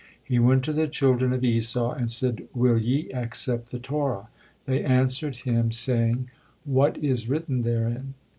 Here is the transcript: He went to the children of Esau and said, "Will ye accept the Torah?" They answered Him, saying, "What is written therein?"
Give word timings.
He 0.23 0.39
went 0.39 0.63
to 0.63 0.73
the 0.73 0.87
children 0.87 1.31
of 1.31 1.43
Esau 1.43 1.91
and 1.91 2.09
said, 2.09 2.47
"Will 2.55 2.75
ye 2.79 3.11
accept 3.11 3.69
the 3.71 3.77
Torah?" 3.77 4.29
They 4.65 4.83
answered 4.83 5.35
Him, 5.45 5.71
saying, 5.71 6.27
"What 6.65 6.97
is 6.97 7.29
written 7.29 7.61
therein?" 7.61 8.15